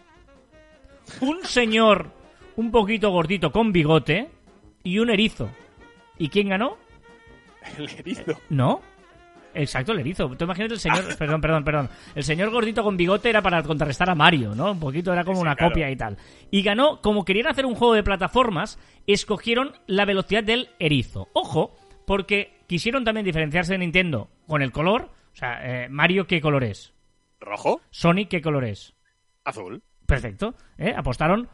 un 1.19 1.43
señor 1.43 2.11
un 2.55 2.71
poquito 2.71 3.11
gordito 3.11 3.51
con 3.51 3.73
bigote 3.73 4.29
y 4.83 4.99
un 4.99 5.09
erizo. 5.09 5.49
¿Y 6.17 6.29
quién 6.29 6.49
ganó? 6.49 6.77
El 7.77 7.89
erizo. 7.89 8.39
No. 8.49 8.81
Exacto, 9.55 9.91
el 9.91 9.99
erizo. 9.99 10.27
Tú 10.35 10.45
imagínate 10.45 10.73
el 10.73 10.79
señor, 10.79 11.15
perdón, 11.17 11.39
perdón, 11.41 11.63
perdón. 11.63 11.89
El 12.15 12.23
señor 12.23 12.49
gordito 12.49 12.83
con 12.83 12.97
bigote 12.97 13.29
era 13.29 13.41
para 13.41 13.61
contrarrestar 13.63 14.09
a 14.09 14.15
Mario, 14.15 14.55
¿no? 14.55 14.71
Un 14.71 14.79
poquito 14.79 15.13
era 15.13 15.23
como 15.23 15.37
Sí, 15.37 15.41
una 15.43 15.55
claro. 15.55 15.71
copia 15.71 15.89
y 15.91 15.95
tal. 15.95 16.17
Y 16.49 16.61
ganó, 16.63 17.01
como 17.01 17.23
querían 17.23 17.47
hacer 17.47 17.65
un 17.65 17.75
juego 17.75 17.93
de 17.93 18.03
plataformas, 18.03 18.79
escogieron 19.07 19.73
la 19.85 20.05
velocidad 20.05 20.43
del 20.43 20.69
erizo. 20.79 21.29
Ojo, 21.33 21.75
porque 22.07 22.59
quisieron 22.67 23.03
también 23.03 23.25
diferenciarse 23.25 23.73
de 23.73 23.79
Nintendo 23.79 24.29
con 24.47 24.61
el 24.61 24.71
color. 24.71 25.11
O 25.33 25.35
sea, 25.35 25.83
eh, 25.83 25.89
Mario, 25.89 26.25
¿qué 26.27 26.41
color 26.41 26.63
es? 26.63 26.93
¿Rojo? 27.39 27.81
Sonic, 27.91 28.29
¿qué 28.29 28.41
color 28.41 28.65
es? 28.65 28.93
Azul. 29.43 29.83
Perfecto, 30.07 30.55
¿eh? 30.77 30.93
apostaron. 30.97 31.47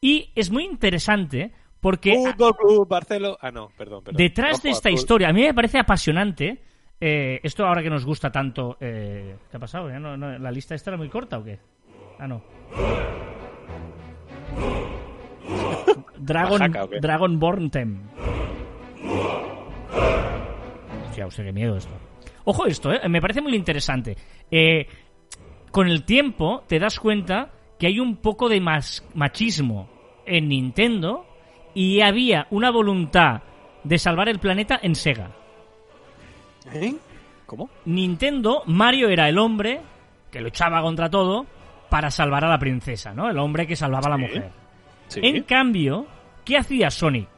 Y 0.00 0.30
es 0.34 0.50
muy 0.50 0.64
interesante 0.64 1.52
porque 1.80 2.14
Fútbol 2.14 2.54
Club 2.56 2.88
Barcelona. 2.88 3.36
Ah, 3.40 3.50
no, 3.50 3.68
perdón, 3.76 4.04
perdón. 4.04 4.18
detrás 4.18 4.62
de 4.62 4.70
esta 4.70 4.90
historia, 4.90 5.28
a 5.28 5.32
mí 5.32 5.42
me 5.42 5.54
parece 5.54 5.78
apasionante. 5.78 6.62
eh, 7.00 7.40
esto 7.42 7.64
ahora 7.66 7.82
que 7.82 7.88
nos 7.90 8.04
gusta 8.04 8.30
tanto. 8.30 8.76
eh, 8.80 9.36
¿Qué 9.50 9.56
ha 9.56 9.60
pasado? 9.60 9.88
¿Ya 9.88 9.98
no- 9.98 10.16
no- 10.18 10.38
¿La 10.38 10.50
lista 10.50 10.74
esta 10.74 10.90
era 10.90 10.98
muy 10.98 11.08
corta 11.08 11.38
o 11.38 11.44
qué? 11.44 11.58
Ah, 12.18 12.26
no. 12.28 12.42
Dragon, 16.18 16.58
¿Majaca 16.58 16.84
o 16.84 16.88
qué? 16.90 17.00
Dragonborn 17.00 17.70
Tem. 17.70 18.02
Hostia, 21.08 21.26
hostia, 21.26 21.44
qué 21.44 21.52
miedo 21.52 21.76
esto. 21.76 21.92
Ojo 22.44 22.66
esto, 22.66 22.92
eh, 22.92 23.08
me 23.08 23.20
parece 23.20 23.40
muy 23.40 23.54
interesante. 23.54 24.16
Eh, 24.50 24.86
con 25.70 25.88
el 25.88 26.04
tiempo 26.04 26.64
te 26.66 26.78
das 26.78 26.98
cuenta 27.00 27.50
que 27.78 27.86
hay 27.86 28.00
un 28.00 28.16
poco 28.16 28.48
de 28.48 28.60
machismo 28.60 29.88
en 30.26 30.48
Nintendo 30.48 31.26
y 31.74 32.00
había 32.00 32.46
una 32.50 32.70
voluntad 32.70 33.42
de 33.84 33.98
salvar 33.98 34.28
el 34.28 34.38
planeta 34.38 34.78
en 34.82 34.94
Sega. 34.94 35.30
¿Eh? 36.72 36.94
¿Cómo? 37.46 37.70
Nintendo, 37.86 38.62
Mario 38.66 39.08
era 39.08 39.28
el 39.28 39.38
hombre 39.38 39.80
que 40.30 40.40
luchaba 40.40 40.82
contra 40.82 41.10
todo 41.10 41.46
para 41.88 42.10
salvar 42.10 42.44
a 42.44 42.48
la 42.48 42.58
princesa, 42.58 43.12
¿no? 43.12 43.28
El 43.28 43.38
hombre 43.38 43.66
que 43.66 43.74
salvaba 43.74 44.06
a 44.06 44.10
la 44.10 44.16
mujer. 44.16 44.50
Sí. 45.08 45.20
En 45.22 45.42
cambio, 45.42 46.06
¿qué 46.44 46.56
hacía 46.56 46.90
Sonic? 46.90 47.28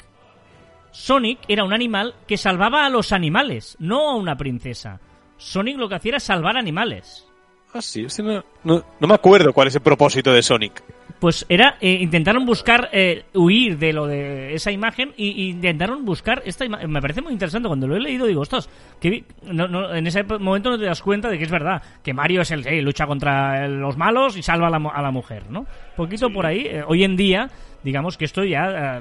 Sonic 0.90 1.38
era 1.48 1.64
un 1.64 1.72
animal 1.72 2.14
que 2.26 2.36
salvaba 2.36 2.84
a 2.84 2.90
los 2.90 3.12
animales, 3.12 3.76
no 3.80 4.10
a 4.10 4.16
una 4.16 4.36
princesa. 4.36 5.00
Sonic 5.38 5.78
lo 5.78 5.88
que 5.88 5.94
hacía 5.94 6.10
era 6.10 6.20
salvar 6.20 6.58
animales. 6.58 7.26
Ah, 7.72 7.80
sí, 7.80 8.06
no, 8.22 8.44
no, 8.64 8.84
no 9.00 9.08
me 9.08 9.14
acuerdo 9.14 9.54
cuál 9.54 9.68
es 9.68 9.74
el 9.74 9.80
propósito 9.80 10.30
de 10.30 10.42
Sonic. 10.42 10.82
Pues 11.22 11.46
era, 11.48 11.76
eh, 11.80 11.98
intentaron 12.00 12.44
buscar, 12.44 12.88
eh, 12.92 13.26
huir 13.32 13.78
de 13.78 13.92
lo 13.92 14.08
de 14.08 14.54
esa 14.54 14.72
imagen 14.72 15.12
y, 15.16 15.28
y 15.40 15.50
intentaron 15.50 16.04
buscar 16.04 16.42
esta 16.44 16.64
imagen. 16.64 16.90
Me 16.90 17.00
parece 17.00 17.22
muy 17.22 17.32
interesante. 17.32 17.68
Cuando 17.68 17.86
lo 17.86 17.94
he 17.94 18.00
leído 18.00 18.26
digo, 18.26 18.40
ostras, 18.40 18.68
que 19.00 19.08
vi- 19.08 19.24
no, 19.44 19.68
no, 19.68 19.94
en 19.94 20.04
ese 20.04 20.24
momento 20.24 20.70
no 20.70 20.78
te 20.80 20.84
das 20.84 21.00
cuenta 21.00 21.28
de 21.30 21.38
que 21.38 21.44
es 21.44 21.50
verdad, 21.52 21.80
que 22.02 22.12
Mario 22.12 22.40
es 22.40 22.50
el 22.50 22.64
que 22.64 22.82
lucha 22.82 23.06
contra 23.06 23.68
los 23.68 23.96
malos 23.96 24.36
y 24.36 24.42
salva 24.42 24.66
a 24.66 24.70
la, 24.70 24.78
a 24.78 25.00
la 25.00 25.10
mujer, 25.12 25.48
¿no? 25.48 25.64
Poquito 25.94 26.28
por 26.28 26.44
ahí. 26.44 26.66
eh, 26.66 26.82
hoy 26.84 27.04
en 27.04 27.14
día, 27.14 27.48
digamos 27.84 28.18
que 28.18 28.24
esto 28.24 28.42
ya 28.42 28.98
eh, 28.98 29.00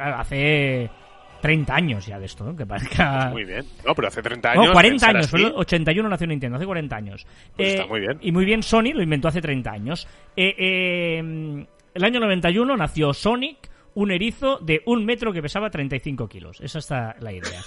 hace 0.00 0.90
30 1.42 1.74
años 1.74 2.06
ya 2.06 2.20
de 2.20 2.26
esto, 2.26 2.44
¿no? 2.44 2.56
Que 2.56 2.64
parezca... 2.64 3.28
Muy 3.32 3.44
bien. 3.44 3.66
No, 3.84 3.94
pero 3.94 4.08
hace 4.08 4.22
30 4.22 4.52
años. 4.52 4.66
No, 4.66 4.72
40 4.72 4.92
pensar 4.92 5.16
años, 5.16 5.28
fue 5.28 5.40
el 5.40 5.52
81 5.56 6.08
nació 6.08 6.26
Nintendo, 6.28 6.56
hace 6.56 6.66
40 6.66 6.96
años. 6.96 7.26
Pues 7.56 7.74
está 7.74 7.86
muy 7.86 8.00
bien. 8.00 8.18
Y 8.22 8.30
muy 8.30 8.44
bien, 8.44 8.62
Sony 8.62 8.92
lo 8.94 9.02
inventó 9.02 9.28
hace 9.28 9.42
30 9.42 9.70
años. 9.70 10.08
Eh, 10.36 10.54
eh, 10.56 11.66
el 11.94 12.04
año 12.04 12.20
91 12.20 12.76
nació 12.76 13.12
Sonic, 13.12 13.68
un 13.94 14.12
erizo 14.12 14.58
de 14.58 14.82
un 14.86 15.04
metro 15.04 15.32
que 15.32 15.42
pesaba 15.42 15.68
35 15.68 16.28
kilos. 16.28 16.60
Esa 16.60 16.78
está 16.78 17.16
la 17.18 17.32
idea. 17.32 17.60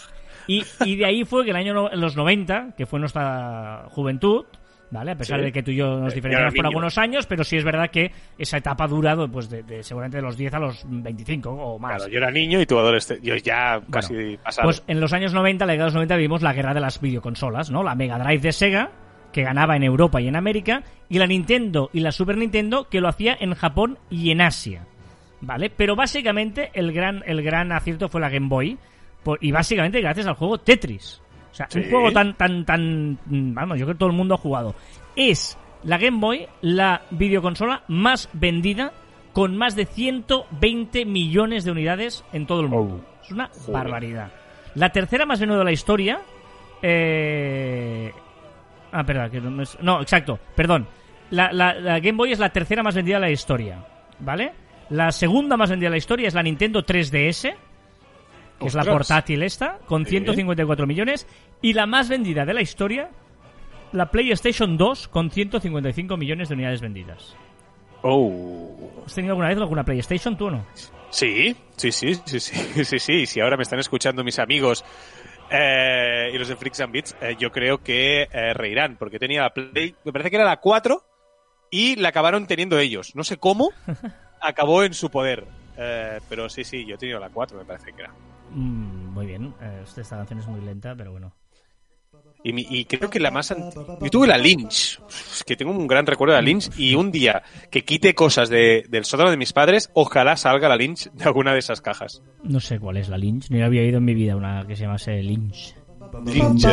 Y, 0.47 0.63
y 0.85 0.95
de 0.95 1.05
ahí 1.05 1.25
fue 1.25 1.43
que 1.43 1.51
el 1.51 1.57
año 1.57 1.91
en 1.91 1.99
los 1.99 2.15
90, 2.15 2.75
que 2.77 2.85
fue 2.85 2.99
nuestra 2.99 3.87
juventud, 3.89 4.45
¿vale? 4.91 5.11
A 5.11 5.15
pesar 5.15 5.39
Sí. 5.39 5.45
de 5.45 5.51
que 5.51 5.63
tú 5.63 5.71
y 5.71 5.75
yo 5.77 5.99
nos 5.99 6.13
Eh, 6.13 6.15
diferenciamos 6.15 6.53
por 6.55 6.65
algunos 6.65 6.97
años, 6.97 7.25
pero 7.25 7.43
sí 7.43 7.57
es 7.57 7.63
verdad 7.63 7.89
que 7.89 8.11
esa 8.37 8.57
etapa 8.57 8.85
ha 8.85 8.87
durado 8.87 9.27
pues 9.29 9.49
de, 9.49 9.63
de- 9.63 9.83
seguramente 9.83 10.17
de 10.17 10.23
los 10.23 10.37
10 10.37 10.53
a 10.53 10.59
los 10.59 10.83
25 10.87 11.49
o 11.49 11.79
más. 11.79 11.97
Claro, 11.97 12.11
yo 12.11 12.17
era 12.17 12.31
niño 12.31 12.61
y 12.61 12.65
tú 12.65 12.77
adolescente. 12.79 13.25
Yo 13.25 13.35
ya 13.35 13.81
casi 13.89 14.37
pasado. 14.43 14.67
Pues 14.67 14.83
en 14.87 14.99
los 14.99 15.11
años 15.13 15.33
90, 15.33 15.65
la 15.65 15.73
década 15.73 15.85
de 15.85 15.87
los 15.89 15.95
90, 15.95 16.15
vimos 16.17 16.41
la 16.41 16.53
guerra 16.53 16.73
de 16.73 16.79
las 16.81 17.01
videoconsolas, 17.01 17.71
¿no? 17.71 17.83
La 17.83 17.95
Mega 17.95 18.17
Drive 18.19 18.39
de 18.41 18.51
Sega, 18.51 18.91
que 19.33 19.43
ganaba 19.43 19.75
en 19.75 19.83
Europa 19.83 20.21
y 20.21 20.27
en 20.27 20.35
América, 20.35 20.83
y 21.09 21.19
la 21.19 21.27
Nintendo 21.27 21.89
y 21.91 21.99
la 21.99 22.11
Super 22.11 22.37
Nintendo, 22.37 22.87
que 22.89 23.01
lo 23.01 23.09
hacía 23.09 23.35
en 23.39 23.53
Japón 23.53 23.97
y 24.09 24.31
en 24.31 24.41
Asia. 24.41 24.85
¿Vale? 25.41 25.69
Pero 25.69 25.95
básicamente 25.95 26.71
el 26.73 26.91
gran, 26.93 27.21
el 27.27 27.43
gran 27.43 27.71
acierto 27.71 28.07
fue 28.07 28.21
la 28.21 28.29
Game 28.29 28.47
Boy, 28.47 28.77
por- 29.23 29.37
y 29.43 29.51
básicamente 29.51 29.99
gracias 30.01 30.25
al 30.27 30.35
juego 30.35 30.57
Tetris. 30.59 31.21
O 31.55 31.57
sea, 31.57 31.67
un 31.75 31.89
juego 31.89 32.11
tan, 32.11 32.35
tan, 32.35 32.65
tan... 32.65 33.17
Vamos, 33.25 33.79
yo 33.79 33.85
creo 33.85 33.95
que 33.95 33.99
todo 33.99 34.09
el 34.09 34.15
mundo 34.15 34.35
ha 34.35 34.37
jugado. 34.37 34.75
Es 35.15 35.57
la 35.83 35.97
Game 35.97 36.19
Boy 36.19 36.47
la 36.61 37.03
videoconsola 37.11 37.83
más 37.87 38.29
vendida 38.33 38.91
con 39.31 39.55
más 39.55 39.75
de 39.75 39.85
120 39.85 41.05
millones 41.05 41.63
de 41.63 41.71
unidades 41.71 42.25
en 42.33 42.45
todo 42.45 42.59
el 42.61 42.67
mundo. 42.67 43.05
Es 43.23 43.31
una 43.31 43.47
Joder. 43.47 43.71
barbaridad. 43.73 44.31
La 44.75 44.89
tercera 44.89 45.25
más 45.25 45.39
vendida 45.39 45.59
de 45.59 45.63
la 45.65 45.71
historia... 45.71 46.19
Eh... 46.81 48.11
Ah, 48.91 49.03
perdón, 49.03 49.29
que 49.31 49.41
no, 49.41 49.61
es- 49.63 49.77
no, 49.81 50.01
exacto, 50.01 50.39
perdón. 50.55 50.87
La, 51.31 51.51
la- 51.51 51.73
la 51.73 51.99
Game 51.99 52.17
Boy 52.17 52.31
es 52.31 52.39
la 52.39 52.49
tercera 52.49 52.83
más 52.83 52.95
vendida 52.95 53.15
de 53.15 53.21
la 53.21 53.31
historia, 53.31 53.83
¿vale? 54.19 54.51
La 54.89 55.11
segunda 55.11 55.57
más 55.57 55.69
vendida 55.69 55.87
de 55.87 55.91
la 55.95 55.97
historia 55.97 56.27
es 56.27 56.33
la 56.33 56.43
Nintendo 56.43 56.85
3DS, 56.85 57.53
que 58.59 58.67
es 58.67 58.73
la 58.75 58.83
portátil 58.83 59.43
esta, 59.43 59.79
con 59.85 60.05
Sí. 60.05 60.11
154 60.11 60.87
millones. 60.87 61.27
Y 61.61 61.73
la 61.73 61.85
más 61.85 62.09
vendida 62.09 62.45
de 62.45 62.53
la 62.53 62.61
historia, 62.61 63.09
la 63.91 64.11
PlayStation 64.11 64.77
2, 64.77 65.07
con 65.07 65.29
155 65.31 66.17
millones 66.17 66.49
de 66.49 66.55
unidades 66.55 66.81
vendidas. 66.81 67.35
Oh. 68.01 69.03
¿Has 69.05 69.15
tenido 69.15 69.31
alguna 69.33 69.49
vez 69.49 69.57
alguna 69.57 69.83
PlayStation 69.83 70.37
tú 70.37 70.45
o 70.47 70.51
no? 70.51 70.65
Sí, 71.09 71.55
sí, 71.75 71.91
sí, 71.91 72.15
sí, 72.25 72.39
sí, 72.39 72.83
sí, 72.85 72.99
sí. 72.99 73.25
Si 73.25 73.39
ahora 73.39 73.57
me 73.57 73.63
están 73.63 73.79
escuchando 73.79 74.23
mis 74.23 74.37
amigos 74.39 74.83
eh, 75.49 76.29
y 76.33 76.37
los 76.37 76.47
de 76.47 76.55
Freaks 76.55 76.81
and 76.81 76.93
Beats, 76.93 77.15
eh, 77.21 77.35
yo 77.39 77.51
creo 77.51 77.79
que 77.83 78.23
eh, 78.23 78.53
reirán, 78.53 78.97
porque 78.97 79.17
tenía 79.19 79.41
la 79.41 79.53
Play, 79.53 79.95
me 80.03 80.11
parece 80.11 80.29
que 80.29 80.35
era 80.35 80.45
la 80.45 80.57
4 80.57 81.01
y 81.71 81.95
la 81.95 82.09
acabaron 82.09 82.45
teniendo 82.47 82.77
ellos. 82.77 83.15
No 83.15 83.23
sé 83.23 83.37
cómo 83.37 83.71
acabó 84.41 84.83
en 84.83 84.93
su 84.93 85.09
poder. 85.09 85.45
Eh, 85.77 86.19
pero 86.29 86.47
sí, 86.47 86.63
sí, 86.63 86.85
yo 86.85 86.95
he 86.95 86.97
tenido 86.97 87.19
la 87.19 87.29
4, 87.29 87.57
me 87.57 87.65
parece 87.65 87.91
que 87.91 88.01
era. 88.03 88.13
Mm, 88.51 89.13
muy 89.13 89.25
bien, 89.25 89.53
eh, 89.61 89.83
esta 89.85 90.17
canción 90.17 90.39
es 90.39 90.47
muy 90.47 90.61
lenta, 90.61 90.93
pero 90.95 91.11
bueno. 91.11 91.33
Y, 92.43 92.53
mi- 92.53 92.65
y 92.69 92.85
creo 92.85 93.09
que 93.09 93.19
la 93.19 93.31
más 93.31 93.51
antigua... 93.51 93.97
Yo 94.01 94.09
tuve 94.09 94.27
la 94.27 94.37
Lynch, 94.37 94.99
es 95.09 95.43
que 95.45 95.55
tengo 95.55 95.71
un 95.71 95.87
gran 95.87 96.05
recuerdo 96.05 96.33
de 96.35 96.41
la 96.41 96.45
Lynch 96.45 96.69
y 96.77 96.93
un 96.95 97.11
día 97.11 97.41
que 97.71 97.83
quite 97.83 98.13
cosas 98.13 98.49
de- 98.49 98.85
del 98.87 99.03
sótano 99.03 99.31
de 99.31 99.37
mis 99.37 99.51
padres, 99.51 99.89
ojalá 99.93 100.37
salga 100.37 100.69
la 100.69 100.75
Lynch 100.77 101.11
de 101.11 101.23
alguna 101.25 101.53
de 101.53 101.59
esas 101.59 101.81
cajas. 101.81 102.21
No 102.43 102.59
sé 102.59 102.79
cuál 102.79 102.97
es 102.97 103.09
la 103.09 103.17
Lynch, 103.17 103.49
ni 103.49 103.61
había 103.61 103.81
oído 103.81 103.97
en 103.97 104.05
mi 104.05 104.13
vida 104.13 104.35
una 104.35 104.65
que 104.67 104.75
se 104.75 104.83
llamase 104.83 105.21
Lynch. 105.23 105.75
Lynch. 106.25 106.65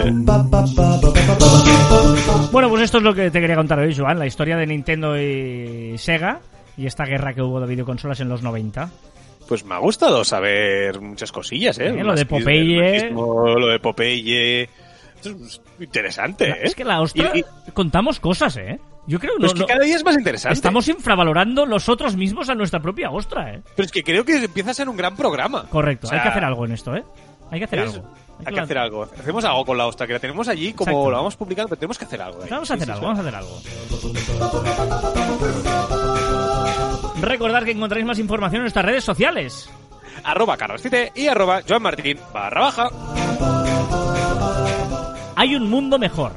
Bueno, 2.52 2.68
pues 2.68 2.82
esto 2.82 2.98
es 2.98 3.04
lo 3.04 3.14
que 3.14 3.30
te 3.30 3.40
quería 3.40 3.56
contar 3.56 3.78
hoy, 3.78 3.94
Joan, 3.96 4.18
la 4.18 4.26
historia 4.26 4.56
de 4.56 4.66
Nintendo 4.66 5.18
y 5.20 5.96
Sega 5.96 6.40
y 6.76 6.86
esta 6.86 7.04
guerra 7.04 7.34
que 7.34 7.42
hubo 7.42 7.60
de 7.60 7.66
videoconsolas 7.66 8.20
en 8.20 8.28
los 8.28 8.42
90. 8.42 8.90
Pues 9.48 9.64
me 9.64 9.74
ha 9.74 9.78
gustado 9.78 10.24
saber 10.24 11.00
muchas 11.00 11.30
cosillas, 11.32 11.78
¿eh? 11.78 11.88
Eh, 11.88 12.04
lo 12.04 12.14
de 12.14 12.24
Popeye. 12.26 13.10
Lo 13.10 13.66
de 13.68 13.78
Popeye. 13.80 14.62
Esto 15.16 15.30
es 15.44 15.60
interesante, 15.78 16.48
¿eh? 16.50 16.56
Es 16.62 16.74
que 16.74 16.84
la 16.84 17.00
ostra 17.00 17.30
Y- 17.34 17.40
y- 17.40 17.44
contamos 17.72 18.18
cosas, 18.18 18.56
¿eh? 18.56 18.78
Yo 19.06 19.18
creo 19.18 19.32
es 19.36 19.40
no- 19.42 19.52
que 19.54 19.60
no- 19.60 19.66
cada 19.66 19.84
día 19.84 19.96
es 19.96 20.04
más 20.04 20.16
interesante. 20.16 20.54
estamos 20.54 20.86
infravalorando 20.88 21.66
nosotros 21.66 22.16
mismos 22.16 22.48
a 22.48 22.54
nuestra 22.54 22.80
propia 22.80 23.10
ostra, 23.10 23.52
¿eh? 23.54 23.62
Pero 23.76 23.86
es 23.86 23.92
que 23.92 24.02
creo 24.02 24.24
que 24.24 24.44
empieza 24.44 24.70
a 24.70 24.74
ser 24.74 24.88
un 24.88 24.96
gran 24.96 25.16
programa. 25.16 25.66
Correcto, 25.68 26.06
O 26.06 26.10
sea, 26.10 26.18
hay 26.18 26.22
que 26.24 26.28
hacer 26.30 26.44
algo 26.44 26.64
en 26.64 26.72
esto, 26.72 26.94
¿eh? 26.96 27.04
Hay 27.50 27.58
que 27.58 27.64
hacer 27.66 27.78
es- 27.80 27.94
algo. 27.94 28.08
Hay 28.44 28.54
que 28.54 28.60
hacer 28.60 28.78
algo. 28.78 29.02
Hacemos 29.04 29.44
algo 29.44 29.64
con 29.64 29.78
la 29.78 29.86
ostra, 29.86 30.04
que 30.06 30.14
la 30.14 30.18
tenemos 30.18 30.48
allí, 30.48 30.72
como 30.72 30.90
Exacto. 30.90 31.10
la 31.12 31.16
vamos 31.18 31.36
publicando, 31.36 31.68
pero 31.68 31.78
tenemos 31.78 31.98
que 31.98 32.04
hacer 32.06 32.20
algo. 32.22 32.42
ahí. 32.42 32.48
Vamos 32.50 32.68
a 32.70 32.74
hacer 32.74 32.86
sí, 32.86 32.92
algo, 32.92 33.00
sí. 33.00 33.06
vamos 33.06 33.18
a 33.18 33.22
hacer 33.22 33.34
algo. 35.76 36.01
Recordad 37.22 37.64
que 37.64 37.70
encontráis 37.70 38.04
más 38.04 38.18
información 38.18 38.56
en 38.56 38.62
nuestras 38.64 38.84
redes 38.84 39.04
sociales. 39.04 39.70
Arroba 40.24 40.58
y 41.14 41.26
arroba 41.26 41.62
Joan 41.66 41.82
Martín 41.82 42.18
barra 42.34 42.60
baja. 42.60 42.90
Hay 45.34 45.56
un 45.56 45.70
mundo 45.70 45.98
mejor, 45.98 46.32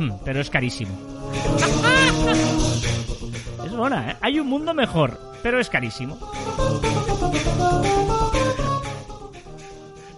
Hmm, 0.00 0.12
pero 0.24 0.40
es 0.40 0.48
carísimo. 0.48 0.92
es 3.66 3.72
buena, 3.72 4.12
¿eh? 4.12 4.16
Hay 4.22 4.40
un 4.40 4.46
mundo 4.46 4.72
mejor, 4.72 5.20
pero 5.42 5.60
es 5.60 5.68
carísimo. 5.68 6.18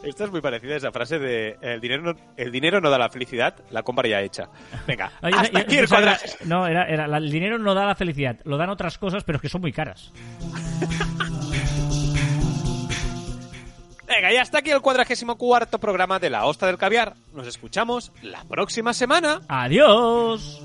Esto 0.03 0.25
es 0.25 0.31
muy 0.33 0.41
parecida 0.41 0.75
a 0.75 0.77
esa 0.79 0.93
frase 0.93 1.19
de 1.19 1.57
el 1.63 1.81
dinero 1.81 2.81
no, 2.81 2.91
da 2.91 2.99
la 2.99 3.09
felicidad, 3.09 3.55
la 3.71 3.83
compra 3.83 4.09
ya 4.09 4.21
hecha. 4.21 4.49
Venga, 4.87 5.13
no, 5.23 5.29
aquí 5.29 5.77
el 5.77 5.87
era, 5.93 6.19
No, 6.45 6.67
era, 6.67 7.17
el 7.17 7.31
dinero 7.31 7.59
no 7.59 7.75
da 7.75 7.87
la 7.87 7.95
felicidad, 7.95 8.39
lo 8.45 8.57
dan 8.57 8.71
otras 8.71 8.99
cosas, 8.99 9.23
pero 9.25 9.37
es 9.37 9.43
que 9.43 9.49
son 9.49 9.61
muy 9.61 9.73
caras. 9.73 10.13
Venga, 14.09 14.33
y 14.33 14.37
hasta 14.37 14.59
aquí 14.59 14.71
el 14.71 14.81
cuadragésimo 14.81 15.37
cuarto 15.39 15.79
programa 15.79 16.19
de 16.19 16.31
La 16.31 16.45
Hosta 16.45 16.67
del 16.67 16.77
Caviar. 16.77 17.15
Nos 17.33 17.47
escuchamos 17.47 18.13
la 18.23 18.45
próxima 18.45 18.93
semana. 18.93 19.41
¡Adiós! 19.49 20.61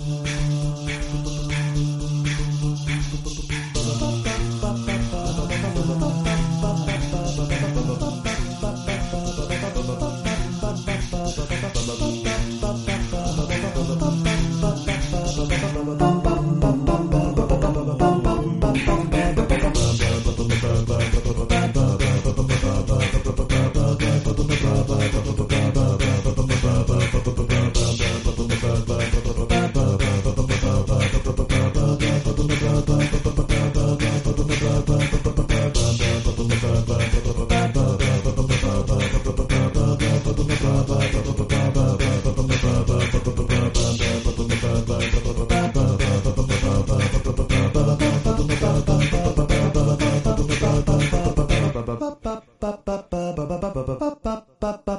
ba 53.73 53.83
ba 53.83 53.95
ba 53.99 54.09
ba 54.23 54.33
ba 54.61 54.71
ba 54.85 54.96